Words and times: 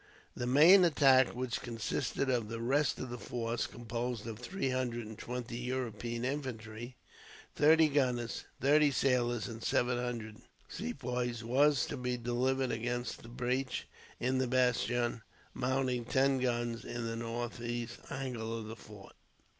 The 0.35 0.47
main 0.47 0.83
attack, 0.83 1.35
which 1.35 1.61
consisted 1.61 2.27
of 2.27 2.49
the 2.49 2.59
rest 2.59 2.97
of 2.97 3.11
the 3.11 3.19
force, 3.19 3.67
composed 3.67 4.25
of 4.25 4.39
three 4.39 4.71
hundred 4.71 5.05
and 5.05 5.15
twenty 5.15 5.57
European 5.59 6.25
infantry, 6.25 6.95
thirty 7.55 7.87
gunners, 7.87 8.45
thirty 8.59 8.89
sailors, 8.89 9.47
and 9.47 9.61
seven 9.63 9.99
hundred 9.99 10.37
Sepoys, 10.67 11.43
was 11.43 11.85
to 11.85 11.97
be 11.97 12.17
delivered 12.17 12.71
against 12.71 13.21
the 13.21 13.29
breach 13.29 13.87
in 14.19 14.39
the 14.39 14.47
bastion, 14.47 15.21
mounting 15.53 16.03
ten 16.05 16.39
guns, 16.39 16.83
in 16.83 17.05
the 17.05 17.15
northeast 17.15 17.99
angle 18.09 18.57
of 18.57 18.65
the 18.65 18.75
fort. 18.75 19.13